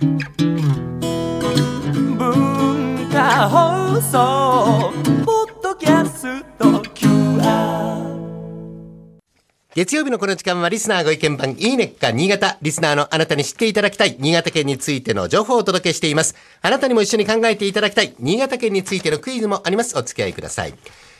[0.00, 0.18] 文
[3.10, 4.92] 化放送
[5.24, 8.06] ポッドキャスト QR
[9.74, 12.58] 月曜日のこの時間はリスナーご意見番いいねっか新潟。
[12.62, 16.36] リスナーのあなたに知っていただきたい新潟県についての情報をお届けしています。
[16.62, 19.98] あなたにも一緒に考えていただきたい新潟県についてのクイズもあります。
[19.98, 20.74] お付き合いください。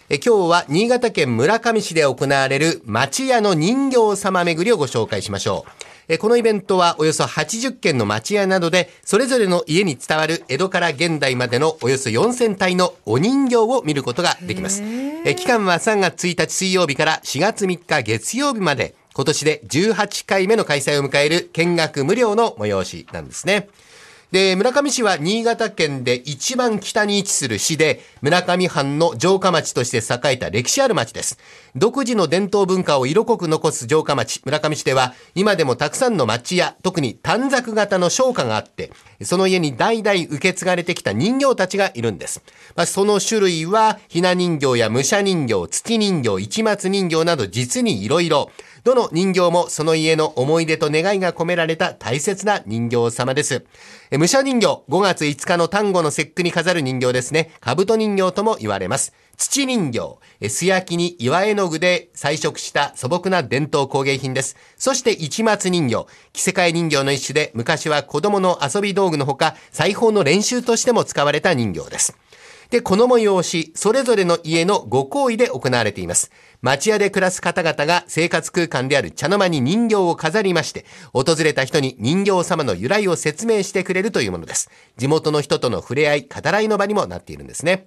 [0.09, 5.88] え今日は新潟県村上市で行われる町屋の人形様巡りをご紹介しましょう。
[6.09, 14.83] えこのイベントはおよそ80件の町屋などで、それぞれの家に伝わる江戸から現代までのおよそ4000体のお人形を見ることができます。
[14.83, 23.69] え期間は3月1日水曜日から4月3日月曜日まで、今年で18回目の開催を迎える見学無料の催しなんですね。
[24.31, 31.39] で、村上市は新潟県で一番北に位置する市で、村上藩の城下町として栄えた歴史ある町です。
[31.75, 42.43] 独自の伝統文化を色濃く残す城下町、村上市では、今でもたくさんの町や、特に短冊型の商家があって、その家に代々受け継がれてきた人形たちがいるんです。
[42.77, 48.51] まあ、その種類は、ひな人形や武者人形、土人形、市松人形など実に色々。
[48.89, 53.67] どの人形もその家の思い出と願いが込められた大切な人形様です。
[54.11, 57.51] 武者人形、5月5日の端午の節句に飾る人形ですね。
[57.61, 59.13] 兜人形とも言われます。
[59.37, 60.17] 土人形、
[60.49, 64.57] 素焼きに岩絵の具で彩色した素朴な伝統工芸品です。
[64.79, 72.17] そして市松人形、着せ替え人形の一種で昔は子供の遊び道具のほか裁縫の練習としても使われた人形です。
[72.71, 76.31] で、この催し、それぞれの家のご好意で行われています。
[76.61, 84.69] 町屋で暮らす方々が生活空間である茶の間に人形を飾りまして、訪れた人に人形様の由来を説明してくれるというものです。
[84.97, 87.87] 地元の人との触れ合い、語らいの場にもなっているんですね。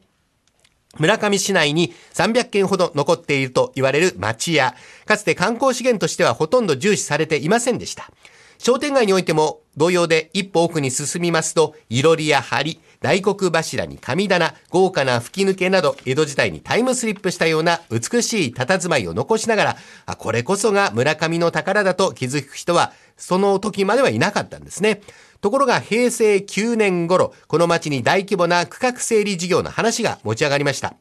[0.98, 4.76] 村上市内に300件ほど残っていると言われる町屋。
[5.06, 8.10] かつて観光資源としてはほとんど重視されていませんでした。
[8.58, 25.02] 商店街においても同様で一歩奥に進みますと、いろりや梁、大黒柱に神棚、豪華な吹き抜けなど、江戸時代にタイムスリップしたような美しい佇まいを残しながら、あ、これこそが村上の宝だと気づく人は、その時まではいなかったんですね。
[25.42, 30.94] ところが平成9年頃、この町に大規模な区画整理事業の話が持ち上がりました。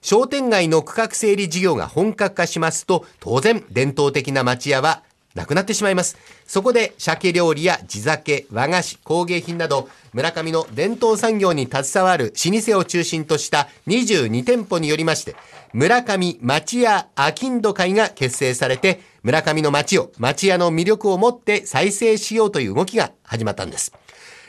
[0.00, 5.02] 商店街の区画整理事業が本格化しますと、当然伝統的な町屋は
[5.38, 6.18] なくなってしまいます。
[6.46, 15.36] そこで鮭料理や地酒、和菓子、工芸品など、村上の伝統産業に携わる老舗を中心とした22店舗によりまして、
[15.72, 23.92] 村上町屋アキンド会が結成されて、村上の町を、町屋の魅力を持って再生しようという動きが始まったんです。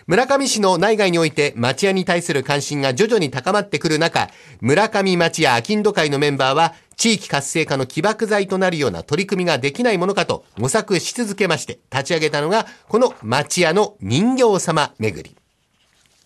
[0.07, 15.37] 村上市の内外において町屋に対する関心が徐々に高まってくる中、村上町屋アキンド会のメンバーは、地域活性化の起爆剤となるような取り組みができないものかと模索し続けまして、立ち上げたのが、この町屋の人形様巡り。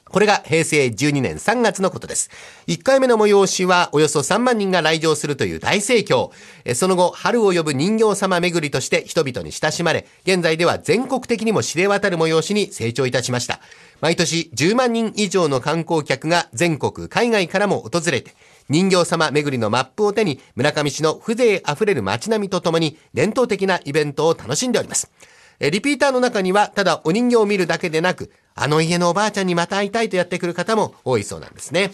[0.06, 2.32] これが平成12年3月のことです。
[2.66, 6.32] 1回目の催しはおよそ3万人が来場するという大盛況。
[6.74, 13.60] その後、春を呼ぶ人形様巡りとして人々に親しまれ、現在では全国的にも知れ渡る催しに成長いたしました。
[14.02, 18.36] 毎年10万人以上の観光客が全国、海外からも訪れて、
[18.70, 25.12] 人形様巡りのマップを手に村上市の風情あふれる街並みとともに伝統的なイベントを楽しんでおります。
[25.60, 31.92] リピーターの中には、ただお人形を見るだけでなく、あの家のおばあちゃんにまた会いたいとやってくる方も多いそうなんですね。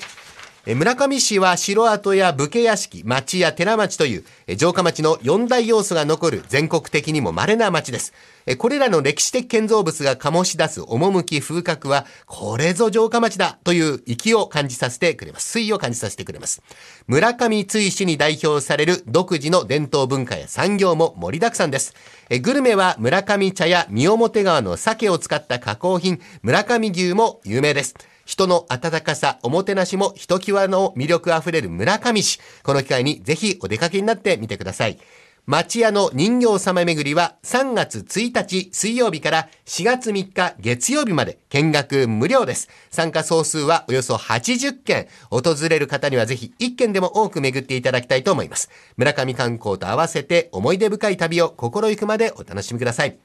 [0.66, 4.26] 村上市は城跡や武家屋敷、町や寺町という
[4.58, 8.14] 城下町の四大要素が残る全国的にも稀な町です。
[8.58, 15.50] これらの歴史的建造物が醸し出す趣風格は、これぞ城下町だという息を感じさせてくれます。
[15.60, 16.62] 水を感じさせてくれます。
[17.08, 21.94] 村上追市に代表される独自の伝統文化や産業も盛りだくさんです。
[22.42, 27.96] グルメは村上茶や三表川の鮭を使った加工品、村上牛も有名です。
[28.30, 32.40] 人の温かさ、おもてなしもひときわの魅力あふれる村上市。
[32.62, 35.00] この機会にぜひお出かけになってみてください。
[35.48, 42.70] 町屋の人形様巡りは3月1日水曜日から4月3日月曜日まで見学無料です。
[42.92, 45.08] 参加総数はおよそ80件。
[45.32, 48.70] 訪れる方にはぜひ1件でも多く巡っていただきたいと思います。
[48.96, 53.18] 村上観光と合わせて思い出深い旅を心ゆくまでお楽しみください。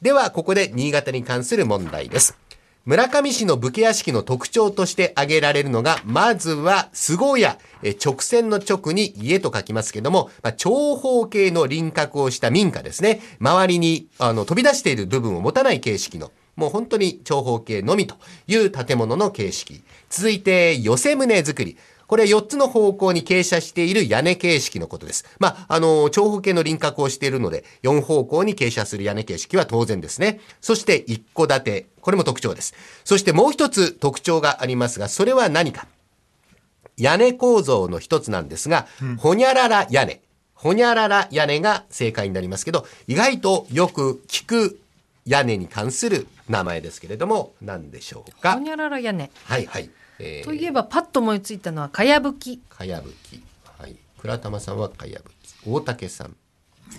[0.00, 2.43] では、ここで新潟に関する問題です。
[2.86, 7.58] 村上市の武家屋敷の特徴として挙げられるのが、まずは、凄屋。
[8.04, 13.22] 直線の直に家と書きますけども、まあ、長方形の輪郭をした民家ですね。
[13.40, 18.16] 周りに、あの、飛び出している部分を持たない形式の、もう本当に長方形のみと
[18.48, 19.82] いう建物の形式。
[20.10, 21.78] 続いて、寄せ棟作り。
[22.06, 25.24] これは4つの方向に傾斜している屋根形式のことです。
[25.38, 30.40] まあ、あの、長方形の輪郭をしているので、4方向に傾斜する屋根形式は当然ですね。
[30.60, 31.86] そして、一戸建て。
[32.00, 32.74] これも特徴です。
[33.04, 35.86] そしてもう一つ特徴がありますが、それは何か。
[36.96, 38.86] 屋根構造の一つなんですが、
[39.16, 40.20] ほにゃらら屋根。
[40.52, 44.80] ほにゃらら屋根が正解になりますけど、意外とよく聞く
[45.26, 48.52] 屋根に関する名前ですけれども、何でしょうか？
[48.52, 49.30] ほにゃらら屋根。
[49.44, 49.90] はいはい。
[50.18, 52.58] えーといえばパッと思いついたのはかやぶき。
[52.58, 53.42] かやぶき。
[53.78, 53.96] はい。
[54.18, 55.34] 倉玉さんはかやぶき。
[55.66, 56.36] 大竹さん。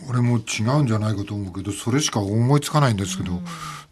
[0.10, 3.42] 俺も違うんじゃないかと思うけどそれしか思いつかないんですけど、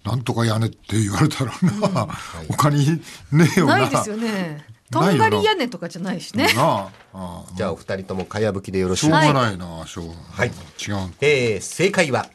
[0.03, 2.07] なんとか屋根って言われたらな、
[2.49, 2.85] 他に
[3.31, 4.65] ねえよなないですよね。
[4.91, 6.53] とんがり屋根とかじゃないしね。
[6.53, 9.33] なああじゃあお二人ともかやぶきでよろししょういですか。
[9.33, 10.53] がないな、しょうはい違う
[11.21, 12.27] えー、正解は、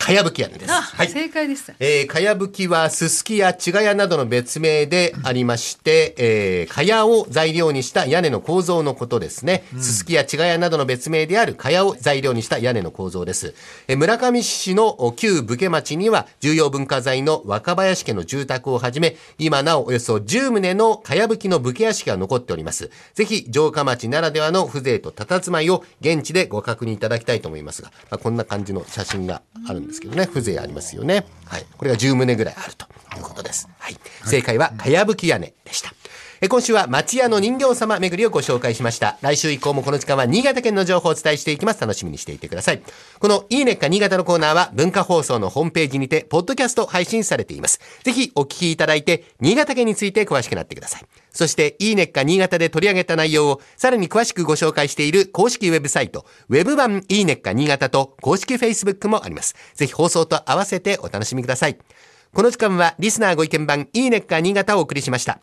[0.00, 0.72] かやぶき屋根です。
[0.72, 1.08] あ、はい。
[1.08, 1.74] 正解でした。
[1.78, 9.62] えー、かやぶきはすすきやちがやなどの別名でありまして、えー、かやを材料にした屋根の構造のことですね。
[9.78, 13.54] すすきやちがやなどの別名であるかやを材料にした屋根の構造です。
[13.86, 22.90] えー村上市のお旧武家町には重要文化財の若林家の住宅をはじめ、今なおおよそ10棟のかやぶきの武家屋敷が残っております。
[23.12, 31.26] ぜひ城下町ならではの風情と佇まいを現地でご確認いただきたいと思いますが、まあ、こんな感じの写真があるんですけどね、風情ありますよね。
[31.44, 31.66] はい。
[31.76, 33.68] これが10棟ぐらいあるということです。
[33.78, 33.96] はい。
[34.24, 35.92] 正解は、かやぶき屋根でした。
[36.42, 39.18] え今週は町屋の人形様巡りをご紹介しました。
[39.20, 41.80] 来週以降もこの時間は新潟県の情報をお伝えしていきます。
[41.82, 42.80] 楽しみにしていてください。
[43.18, 47.78] このいいねっか新潟のコーナーは文化放送のホームページにて、ポッドキャスト配信されています。
[48.04, 51.04] ぜひお聞きいただいて、新潟県について詳しくなってください。
[51.30, 59.54] そして、いいねっか新潟で取り上げた内容をさらに詳しくご紹介している公式ウェブサイト、ウェブ版いいねっか新潟と公式 Facebook もあります。
[59.74, 61.76] ぜひ放送と合わせてお楽しみください。
[62.32, 65.40] この時間はリスナーご意見番いいねっか新潟をお送りしました。